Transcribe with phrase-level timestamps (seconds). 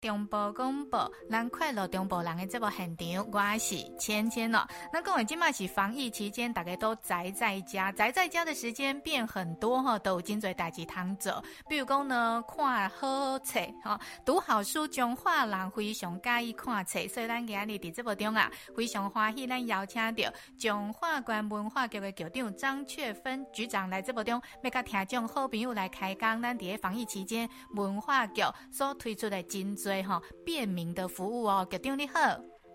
[0.00, 4.66] 中部广播，咱快乐中部人的这部现场，我是芊芊哦。
[4.90, 11.44] 那各位今嘛是防疫期间，大家都宅在家，宅在家的时间变很多哈，都有真侪代志通做。
[11.68, 26.40] 比如讲呢，看好册哈，读好书，中华人非常介意看册，所以咱今日伫这部中啊，非常欢喜咱邀请到中华关文化局的局长张雀芬局长来这部中，要甲听众好朋友来开讲。
[26.40, 28.40] 咱伫防疫期间，文化局
[28.72, 29.96] 所推出的真多。
[29.96, 32.20] 对哈，便民的服务哦，局长你好。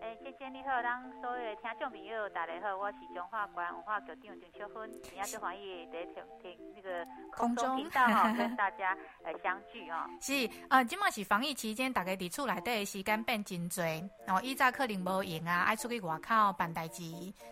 [0.02, 10.06] 哎，姐姐你好，咱所有的听众朋友大家好，我是中华关文化局长张雀芬，今天欢迎在听听那个空中频道哈，跟大家呃相聚啊。
[10.20, 13.84] 是呃，今嘛是防疫期间，大家伫厝内底的时间变真多，
[14.28, 17.02] 然后以早可能无闲啊，爱出去外口办代志，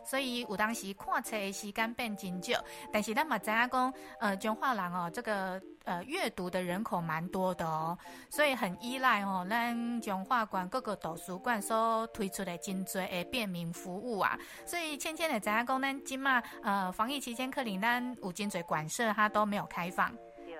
[0.05, 2.62] 所以有当时看册的时间变真少。
[2.91, 5.62] 但是咱嘛知影讲，呃，中华人哦，这个。
[5.84, 7.98] 呃，阅读的人口蛮多的哦，
[8.30, 14.40] 所以很依赖哦，咱中华馆各个图书馆所推出的真多诶便民服务啊。
[14.66, 20.16] 所以芊芊的知影讲，咱今嘛呃防疫期间，可能咱有真多馆舍它都没有开放，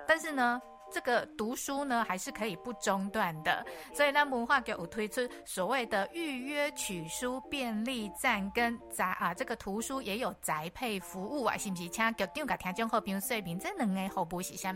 [0.06, 0.60] 但是呢，
[0.92, 3.64] 这个读书呢还是可以不中断的。
[3.94, 11.82] 所以呢文化局有推出所谓的预约取书便利站跟宅啊，这个图书也有宅配服务啊，是不是？
[11.82, 14.70] 请局长甲听众好朋友说明这两个服务是虾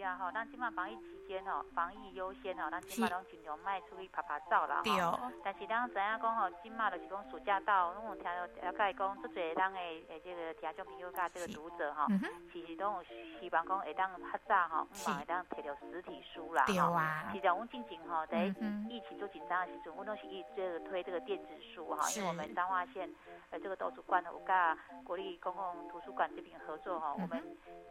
[0.00, 0.02] 米？
[0.02, 4.80] 啊，吼，咱今嘛防疫期间哦，防疫优先哦，咱今嘛拢尽量卖出去拍拍照啦。
[4.82, 5.30] 对哦。
[5.44, 12.06] 但是咱知影讲吼，今嘛就是讲暑假到，拢有听到了解讲，足侪咱的诶这个听众朋友甲这个读者哈，
[12.52, 16.64] 其实拢有希望讲会当较早吼，唔会当摕到实体书啦。
[16.66, 17.28] 对啊。
[17.32, 18.44] 其实阮进前吼，在
[18.88, 23.08] 疫情最紧张的时阵，阮拢是一这个推这个电子书哈，因为我们彰化县
[23.50, 27.42] 呃这个图书馆有甲国立公共图书馆这边合作哈，我们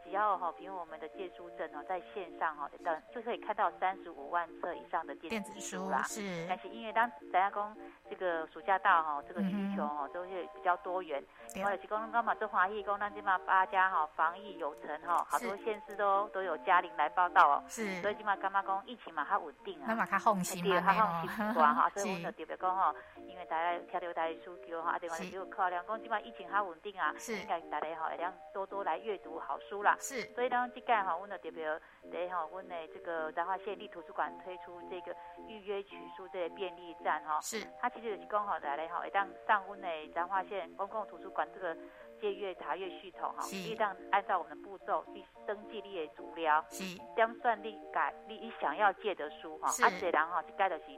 [0.04, 6.02] 只要哈，比如我们的借书证哦，在线上哈，等就可以看到三十五万册以上的电子书啦。
[6.02, 7.76] 是，但是因为当大家讲
[8.08, 11.22] 这个暑假到哈，这个需求哈都是比较多元。
[11.64, 17.64] 我有提供刚嘛做华裔工，咱起码八家哈防疫有成哈，好多县市都都有嘉玲来报道哦。
[17.68, 19.86] 是，所以起码干嘛讲疫情嘛较稳定啊。
[19.88, 21.90] 那嘛较放心嘛，较放心多哈。
[21.94, 29.96] 所以我们就特别讲哈，因为大家听到大家需求哈，啊，另外就考量讲起码疫情较稳定啊，是应该大家哈，一定多多来阅读好书啦。
[30.00, 31.80] 是，所以当这个哈，我们特别。
[32.10, 35.14] 对哈，我们的这个彰化县立图书馆推出这个
[35.46, 37.60] 预约取书这个便利站哈，是。
[37.78, 41.76] 它其实是刚好来嘞哈，一旦上我们的彰化县公共图书馆这个
[42.20, 50.92] 借阅查阅系统哈，一旦按照我们的步骤去登记你的资料，是将算你改你你想要借的书哈，啊这然后去盖的是十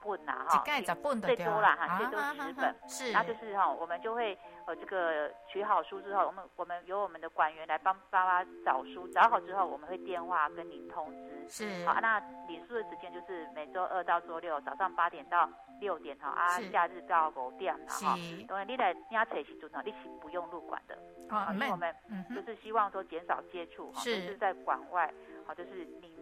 [0.00, 0.62] 本呐哈，
[1.20, 4.38] 最多了哈，最多十本，是，然后就是哈，我们就会。
[4.64, 11.48] 呃，这个取好书之后，我们我们由我们的馆员来帮爸爸找书，找好之后，我们会电话跟您通知。
[11.48, 11.84] 是。
[11.84, 15.50] 好，那领书的时间就是每周二到周六早上八点到
[15.80, 18.14] 六点哈，啊，假日到五点哈。
[18.14, 18.36] 是。
[18.36, 20.96] 因为你来领册时阵哈，你是不用入馆的。
[21.28, 21.92] 啊，因为我们
[22.32, 25.12] 就是希望说减少接触，哈，就是在馆外，
[25.44, 26.12] 好，就是您。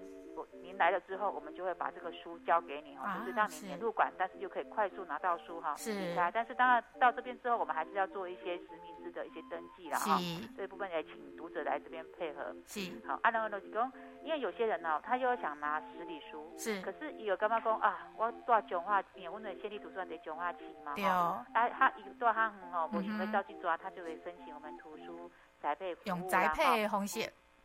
[0.52, 5.74] 您来了之后，我们就会把这个书交给你哈，就是让您免入馆，但是就可以快速拿到书哈。
[5.76, 6.14] 是。
[6.14, 10.16] 来，但是当然到这边之后，我们还是要做一些实名制的一些登记了哈。
[10.18, 10.46] 是。
[10.56, 12.54] 这一部分也请读者来这边配合。
[12.66, 12.80] 是。
[13.06, 13.92] 好，按照逻辑讲，
[14.22, 16.52] 因为有些人呢，他又想拿实体书。
[16.58, 16.80] 是。
[16.82, 18.08] 可是有干嘛讲啊？
[18.16, 20.94] 我到彰化，因为我们县立图书馆在彰化区嘛。
[20.94, 21.44] 对哦。
[21.52, 25.30] 啊，他一到他很好，不行会照去抓，他就会申请我们图书
[25.60, 26.08] 宅配服务。
[26.08, 27.20] 用宅配方式。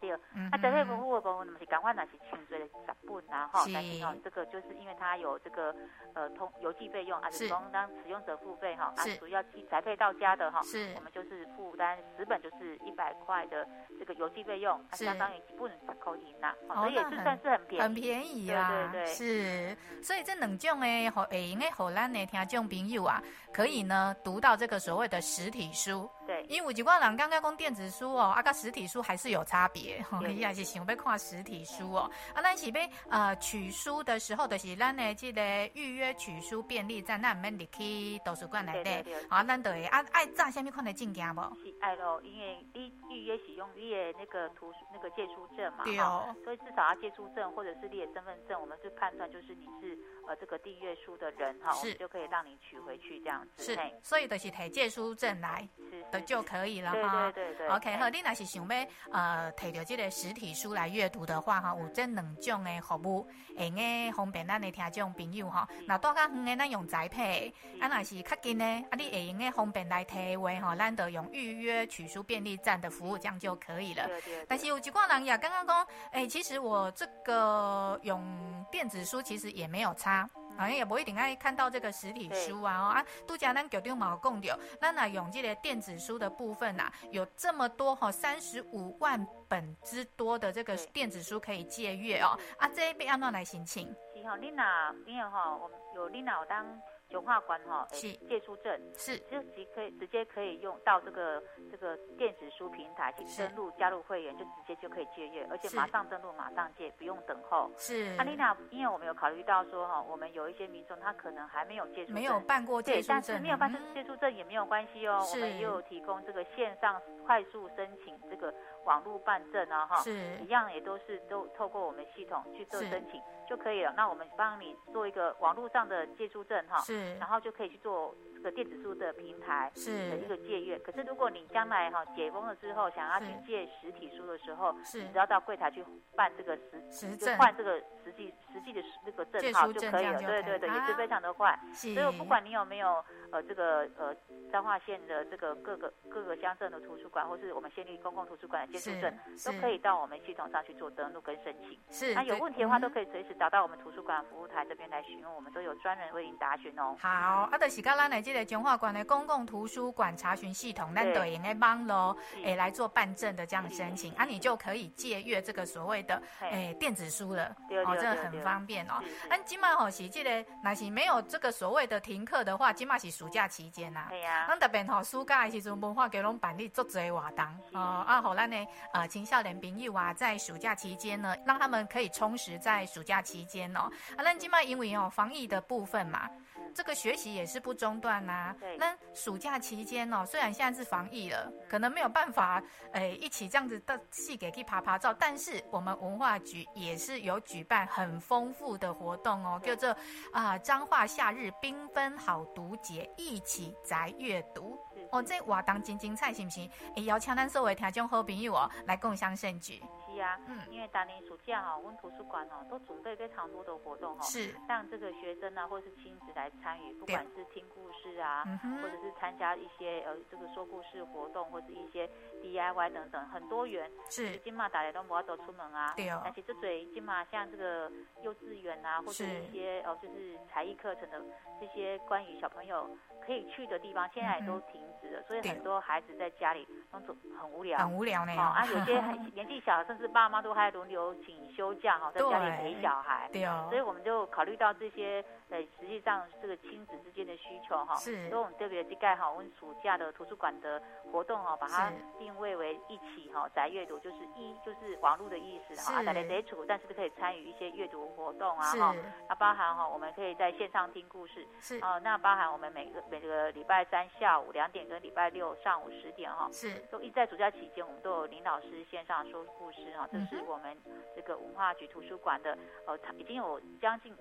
[0.07, 2.73] 对，啊，宅配服务的部分，那么是赶快拿去清追的十
[3.07, 5.75] 本啊，哈，但是哦，这个就是因为它有这个
[6.13, 7.49] 呃通邮寄费用，啊，是。
[7.55, 13.65] 供当使用者付费哈，啊，主要寄宅配到家的哈，是，我们就是负担十本就是一百块的
[13.97, 23.21] 这个邮寄费用，相当于一本十块银呐，所以也是算是很便宜，很便宜啊，对对对，是，所以这两种诶，好诶，应该好咱的听众朋友啊，
[23.53, 30.03] 可以呢读到这个所谓的实体书，对，因为有几挂人刚刚讲电子书哦，啊，跟实体书还是有差别。
[30.30, 35.41] 伊也是想要看实体书哦，啊，咱是要呃取书的时候，就是咱的这个
[35.74, 41.42] 预约取书便利站，咱唔免入去图书馆内底，啊，咱就会啊爱查什么款的证件无？
[41.63, 49.98] 是爱咯，因为你预约使用你的那个图那个借书证嘛，对哦，所以至少要借书证或者是你的身份证，我们是判断就是你是
[50.28, 51.95] 呃这个订阅书的人哈，是。
[51.95, 53.63] 就可以让你取回去这样子。
[53.63, 57.31] 是，所以就是提借书证来，是的就可以了哈。
[57.31, 57.75] 对对对对。
[57.75, 63.27] OK，好，你若是想要呃提着这个实体书来阅读的话，哈，有这两种的服务，
[63.57, 65.67] 会用方便咱的听众朋友哈。
[65.88, 74.07] 那住较远的咱用宅配，啊，若是较近的，啊，你会用的方便来提话哈，咱就用预约取书便利站的服务，这样就可以了。
[74.07, 80.29] 对对对，但是有几挂人也刚刚讲，哎、欸，其实我这个用电子书其实也没有差。
[80.57, 82.78] 好像也不一定爱看到这个实体书啊！
[82.78, 92.38] 哦啊，杜家咱九点毛共掉，那那永记的电子书的部分呐、啊，有这么多哈，三十五万本之多的这个电子书可以借阅哦。
[92.57, 93.88] 啊，这一边按怎来申请？
[94.16, 96.66] 是哈，丽娜，因为哈，我们有丽娜我当。
[97.12, 98.12] 文化馆哈，是。
[98.28, 98.80] 借书证。
[98.96, 101.42] 是，就即可以直接可以用到这个
[101.72, 107.72] 这个电子书平台去登录加入会员，就直接就可以借阅，而且马上登录马上借，不用等候。
[107.78, 118.54] 是，阿丽娜，因为我们有考虑到说哈，我们有一些民众他可能还没有借书证，没有办过借书证，但是没有办借书证也没有关系哦，我们也有提供这个线上快速申请这个
[118.85, 123.21] 网络办证啊哈，是，一样也都是都透过我们系统去做申请。
[123.47, 123.93] 就可以了。
[123.95, 130.79] 那我们帮你做一个网络上的借书证哈，是，然后就可以去做这个电子书的平台是的一个借阅。
[130.79, 135.85] 可是如果你将来哈解封了之后，想要去借实体书的时候，是，只要到柜台去
[136.15, 140.19] 办这个实实证，换这个实际实际的那个证号就可以了。
[140.23, 141.55] 对对对，也是非常的快。
[141.71, 143.05] 所以不管你有没有
[143.35, 144.15] 呃这个呃
[144.49, 151.77] 彰化县的这个各个各个乡镇的图书馆，或是我们县立公共图书馆的借书证，都可以到我们系统上去做登录跟申请。
[151.89, 153.35] 是，那有问题的话都可以随时。
[153.37, 156.95] 找到我们图书馆服务台这边来询问，我们都有专人为您答询哦。
[157.01, 157.09] 好，
[157.51, 167.53] 啊，就是跟咱来这个彰化县的公共图书馆查询系统，咱对应该网络诶来做办证的这样申请，啊，你就可以借阅这个所谓的诶电子书了。
[167.85, 169.03] 哦，这个很方便哦。
[169.29, 174.06] 那今嘛吼是这个，那是没有这个所谓的停课的话，今嘛是暑假期间呐。
[174.10, 174.45] 对呀。
[174.48, 177.44] 那特别吼暑假的时阵，文化给拢办理足侪活动
[177.74, 178.06] 哦。
[178.07, 178.56] 啊，好，咱的
[178.94, 186.30] 呃青少年朋友啊，在暑假期间呢，让他们可以充实在暑假期间哦，啊，那今嘛因为哦防疫的部分嘛，
[186.75, 188.56] 这个学习也是不中断呐、啊。
[188.60, 188.77] 对。
[188.77, 192.62] 那暑假期间哦，虽然现在是防疫了，可能没有办法
[192.94, 199.95] 诶一起这样子到戏给去拍拍照，但是我们文化局也是有举办很丰富的活动哦，叫做
[200.31, 204.78] 啊彰化夏日缤纷好读节，一起在阅读。
[205.12, 206.62] 哦，这活动真精彩，是不是？
[206.96, 209.81] 诶，邀请咱所有听众好朋友哦来共享盛举。
[210.19, 218.44] 啊，嗯，因为当年暑假哈，我们图书馆哦都准备非常多的活动哈，是让这个学生啊或者是亲子来参与，不管是听故事啊，
[218.81, 222.09] 或者是参加一些呃这个说故事活动，或者一些
[222.41, 223.91] DIY 等等，很多元。
[224.09, 226.21] 是，今嘛大家都不要走出门啊，对哦。
[226.25, 227.91] 而且这嘴金马像这个
[228.23, 231.21] 幼稚园啊，或者一些哦就是才艺课程的
[231.59, 232.89] 这些关于小朋友
[233.25, 238.33] 可以去的地方，现在也都停止了，所以很多孩子在家里都很无聊，很无聊呢。
[238.33, 239.00] 啊，有些
[239.35, 240.05] 年纪小甚至。
[240.07, 250.81] 爸妈都还轮流请休假哈，在家里陪小孩，对，对哦，所以我们就考虑到这些，呃，实际上这个亲子之间的需求哈，是，所以我们特别去盖好我们暑假的图书馆的
[251.12, 258.96] 活动哈，把它定位为一起哈宅阅读，就是一就是网络的意思哈，大家在处，但是可以参与一些阅读活动啊哈，
[259.30, 270.07] 那包含哈，我们可以在线上听故事，是，哦，那包含我们每个每个礼拜三下午两点跟礼拜六上午十点哈，是，都一在暑假期间，我们都有林老师线上说故事哈。
[270.12, 270.77] 这是我们
[271.15, 274.15] 这个文化局图书馆的，呃，已经有将近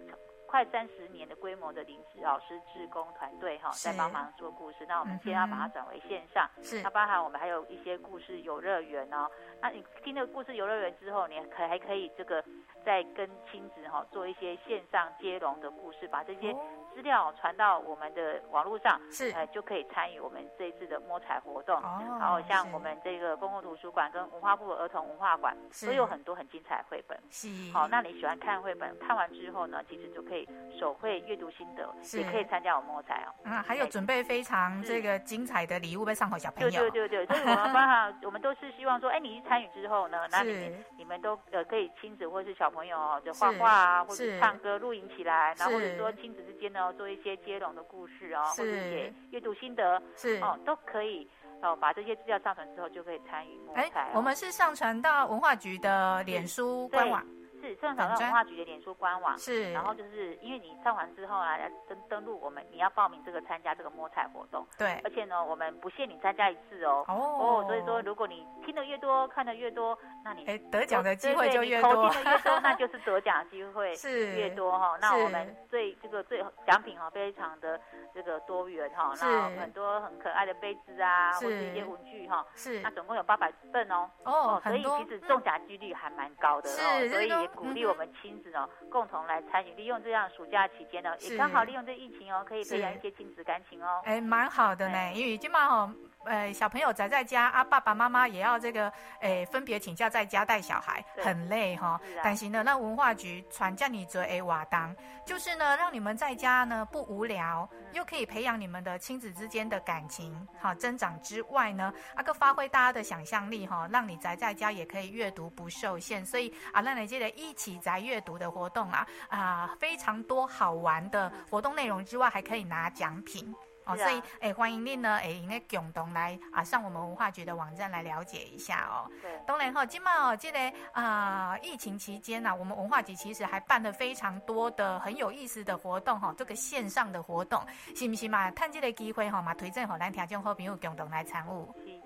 [0.46, 4.86] 快三十年的规模的临时老师志工团队哈，在帮忙做故事。
[4.86, 6.82] 那我们现在要把它转为线上，是。
[6.82, 9.28] 它包含我们还有一些故事游乐园哦。
[9.60, 12.44] 那你听了故事游乐园之后，你可还可以这个
[12.84, 16.54] 再跟亲子哈做一些线上接龙的故事，把这些。
[16.94, 21.76] 资料传到我们的网络上，是呃就可以参与我们这一次的摸彩活动。
[21.76, 27.18] 哦，然后像我们这个公共图书馆跟文化部的儿童文化馆都有很多很精彩的绘本。
[27.30, 33.34] 是，好，那你喜欢看绘本，看完之后呢，其实就可以手绘阅读心得，也可以参加我们摸彩哦。
[33.44, 36.70] 啊，还有准备非常这个精彩的礼物被上好小朋友。
[36.70, 46.83] 对对对对，所以我们刚好我们都是希望说，哎，你一参与之后呢，那你们你们都呃可以亲子或是小朋友哦，就画画啊，或者唱歌录影起来，然后或者说亲子之间呢。
[46.92, 51.28] 做一些接龙的故事啊、哦，或者写阅读心得，是哦，都可以
[51.62, 51.76] 哦。
[51.76, 54.12] 把这些资料上传之后，就可以参与摸彩、哦。
[54.14, 57.24] 我们是上传到文化局的脸书官网。
[57.64, 61.56] 是上传到文化局的脸书官网，是，然后就是因为你上完之后啊，
[61.88, 74.96] 登登录我们，你要报名这个参加这个摸彩活动，对，而且呢，我们不限你参加一次哦，哦，哦，所以说如果你听得越多，看得越多，那你哎得奖的机会就越多，投进的越多，那就是得奖机会 是越多哈。
[74.98, 77.78] 那我们最这个最奖品哦，非常的
[78.14, 94.00] 这个多元哈，那很多很可爱的杯子啊，或者一些文具哈，是那总共有八百份哦哦，所以其实中奖几率还蛮高的哦，所以也鼓励我们亲子哦共同来参与，利用这样暑假期间呢，也刚好利用这疫情哦，可以培养一些亲子感情哦。
[94.06, 95.94] 哎，蛮好的呢，因为今嘛哈。
[96.24, 102.00] 呃，小朋友宅在家啊，爸爸妈妈也要这个，诶，分别请假在家带小孩，很累哈。
[102.22, 116.24] 但是呢，那文化局传叫你做诶瓦当，就是呢，让你们在家呢不无聊，又可以培养你们的亲子之间的感情，好增长之外呢，啊个发挥大家的想象力哈，让你宅在家也可以阅读不受限。
[116.24, 123.54] 所以啊，让你记得一起宅阅读的活动啊啊，非常多好玩的活动内容之外，还可以拿奖品。
[123.84, 129.10] 哦，啊、所以哎、欸，欢迎您呢，哎，应该共同来啊，上我们文化局的网站来了解一下哦。
[129.22, 130.58] 对，当然哈，今嘛哦，这个
[130.92, 137.60] 啊，疫情期间呢、啊，我们文化局其实还办了非常多的很有意思的活动哈，这个线上的活动，
[137.94, 138.50] 是不是嘛？
[138.52, 141.80] 趁这个机会哈，嘛推荐给咱听众好朋友共同来参与。
[141.80, 142.00] 是，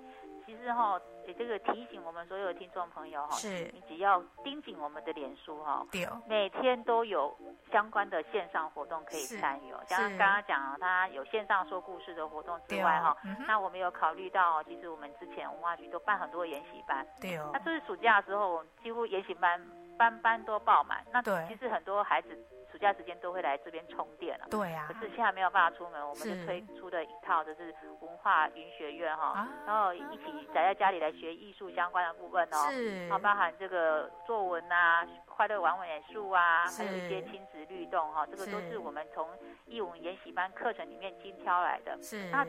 [0.45, 0.99] 其实哈。
[1.33, 5.85] 这个提醒我们所有的听众朋友哈，是你只要盯紧我们的脸书哈，
[6.27, 7.35] 每天都有
[7.71, 9.81] 相关的线上活动可以参与哦。
[9.85, 17.49] 像刚刚讲啊，他有线上说故事的活动之外哈，嗯、那我们有考虑到，其实我们之前文化局都办很多研习班，对哦。
[17.53, 19.61] 那就是暑假的时候，几乎研习班
[19.97, 21.05] 班班都爆满。
[21.11, 22.37] 那其实很多孩子。
[22.71, 24.93] 暑假时间都会来这边充电了，对呀、啊。
[24.93, 36.83] 可是现在没有办法出门，我们就推出的一套就是文化云学院哈，啊、然后一起宅在家里来学艺术相关的部分哦，是，包含这个作文啊、快乐玩美术啊，是。
[36.83, 38.77] 还有一些亲子律动哈，这个都是。
[38.77, 39.27] 我们从
[39.65, 41.97] 艺文研习班课程里面精挑来的。
[42.01, 42.45] 是，那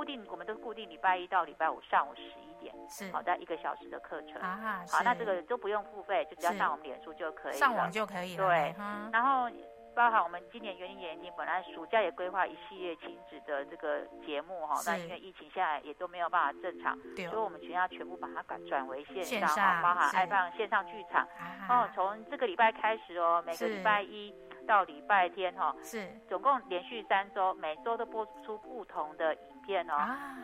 [0.00, 4.40] 固定我们都固定礼拜一到礼拜五上午十一点，是，好在一个小时的课程。
[4.40, 8.48] 啊，好，那这个都不用付费，就只要上我们脸书就可以了，上网就可以了。
[8.48, 8.74] 对，
[9.12, 9.50] 然后。
[9.92, 21.26] 包含我们今年园艺园丁本来暑假也规划一系列亲子的这个节目哈，那因为疫情下来也都没有办法正常，所以我们全家全部把它改转为线上哈，包含爱放线上剧场。
[21.68, 24.32] 哦，从这个礼拜开始哦，每个礼拜一
[24.64, 26.08] 到礼拜天哈，是。
[26.28, 29.94] 总共连续三周，每周都播出不同的影片哦，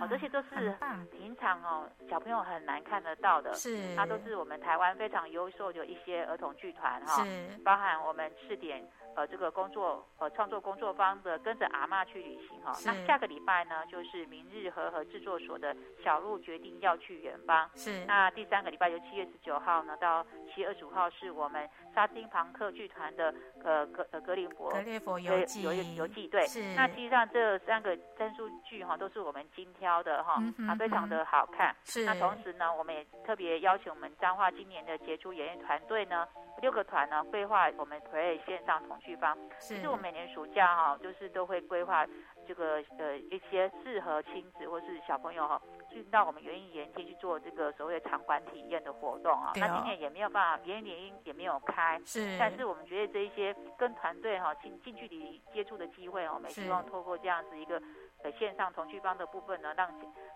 [0.00, 0.76] 哦，这些都是
[1.10, 7.24] 平常哦小朋友很难看得到的，是，它都是我们台湾非常优秀的一些儿童剧团哈，
[7.64, 8.82] 包含我们试点。
[9.16, 17.68] 呃，这个工作呃创作工作坊的跟着阿嬷去旅行哈，是那下个礼拜呢，就是明日和和制作所的小鹿决定要去远方。
[17.74, 20.22] 是，那第三个礼拜由七月十九号呢到
[20.54, 26.46] 七月二十五号是我们沙丁庞克剧团的呃格呃格林伯格列佛游记游游记对。
[26.46, 31.74] 是，那实际上这三个真书剧哈都是我们精挑的哈，嗯、哼啊非常的好看。
[31.84, 36.28] 是，那同时呢，我们也特别邀请我们彰化今年的杰出演员团队呢。
[36.62, 39.36] 六个团呢，规划我们 Play 线上同趣方。
[39.58, 42.06] 其实我每年暑假哈，就是都会规划
[42.46, 45.60] 这个呃一些适合亲子或是小朋友哈，
[45.90, 49.50] 去到我们园艺园区去做这个所谓的场馆体验的活动啊。
[49.50, 52.00] 哦、那今年也没有办法，园艺园也没有开。
[52.04, 52.36] 是。
[52.38, 57.80] 但是我们觉得这一些跟团队哈近近距离接触的机会哦，我们希望透过这样子一个。
[58.26, 59.88] 呃，线上童趣帮的部分呢，让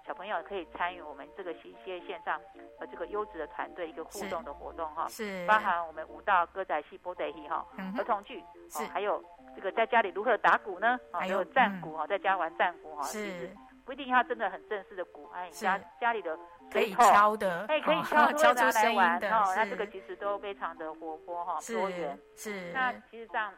[0.06, 2.40] 小朋友可以参与我们这个一些线上
[2.78, 7.66] 呃这个优质的团队一个互动的活动哈，是，包含我们舞蹈、歌仔戏、波德戏哈，
[7.98, 9.22] 儿童剧，是，还有
[9.56, 10.98] 这个在家里如何打鼓呢？
[11.12, 13.50] 还有战鼓哈，在家玩战鼓哈，是，
[13.84, 16.38] 不一定要真的很正式的鼓，哎，家家里的
[16.70, 23.52] 可以敲的，哎，可以敲 敲出声音的，那这个其实都非常的活泼哈，多元，是，那其实上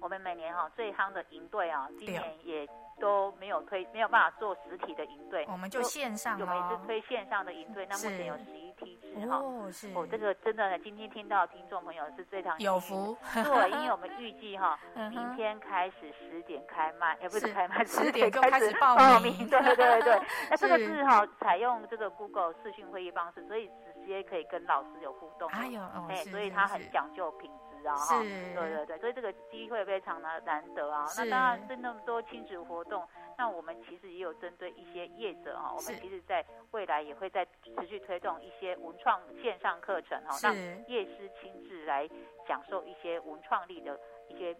[0.00, 2.68] 我们每年哈最夯的营队啊，今年也。
[2.98, 7.86] 都没有推，没有办法做实体的营队，我们就线上，我们也是推线上的营队。
[7.90, 14.78] 那目前有十一梯次哈，哦，是，哦，这个真的，今天听到听众朋友是非常有福， 对，因为我们预计哈，
[15.12, 20.18] 明天开始十点开卖，也不是开卖，十点就开始报名，对对对对。
[20.48, 27.65] 那这个是哈，采用这个 Google 视讯会议方式，所以直接可以跟老师有互动，哎呦，哎，所以他很讲究品质。
[27.94, 31.06] 是，对对对，所以这个机会非常的难得啊。
[31.16, 40.46] 那当然是那么多亲子活动，那我们其实也有针对一些业者哈，是我们其实在未来也会在持续推动一些文创线上课程哈，是。
[40.46, 42.08] 让业师亲自来
[42.48, 44.56] 讲授一些文创力的一些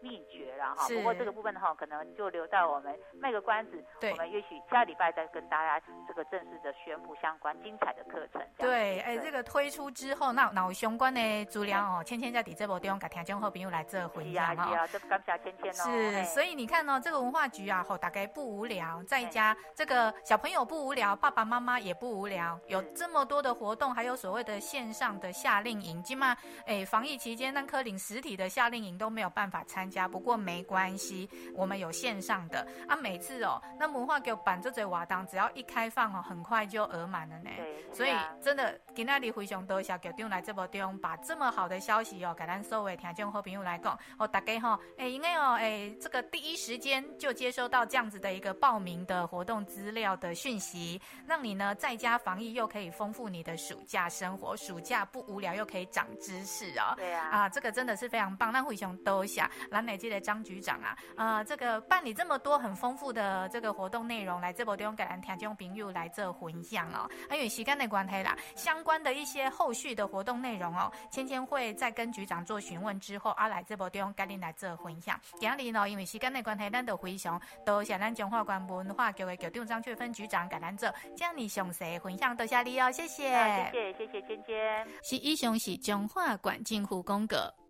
[0.00, 0.88] 秘诀了哈。
[0.88, 8.42] 不过这个部分的话，可能就留到我们卖个关子，我们也许下礼拜再跟大家这个正式的宣布相关精彩的课程。
[8.58, 14.68] 对，哎，这个推出之后，那那有相关的资料哦，芊芊在底这部中给听众好朋友来做分享啊。
[14.68, 15.84] 是啊，这感谢芊芊哦。
[15.84, 37.50] 是，所以你看呢，这个文化局啊，吼，大概不无聊，在家这个小朋友不无聊，爸爸妈妈也不无聊，有这么多的活动，还有所谓的线上的夏令营，今嘛，哎，防疫期间那科领实体的夏令营都没有办法参加，不过没关系，我们有线上的啊，每次哦，那文化给我办这嘴瓦当，只要一开放哦，很快就额满了呢。
[37.92, 38.10] 所以
[38.40, 56.94] 真的今天你非常多谢局长来这部中，把这么好的消息哦，给咱所有听众好朋友来讲，哦，大家哈，哎，因为哦，哎，这个第一时间就接收到这样子的一个报名的活动资料的讯息，让你呢在家防疫又可以丰富你的暑假生活，暑假不无聊又可以长知识哦。
[56.96, 58.52] 对啊，啊，这个真的是非常棒。
[58.52, 67.08] 那非常多谢兰美记的张局长啊，啊，这个办理这么多很丰富的这个活动内容，来这部中给咱听众朋友来做分享哦。
[67.30, 75.18] 因为时间的关系啦，相关的一些后续的活动内容哦，芊芊会再跟局长做询问之后，啊，来这部中跟您来做分享。
[75.38, 84.56] 今日呢，因为时间的关系，咱就非常多谢咱中华关文化局的局长张翠芬局长给咱做这样的详细分享，多谢你哦，谢谢，谢谢谢谢芊芊。
[85.02, 87.65] 是以上是中华关政府广告。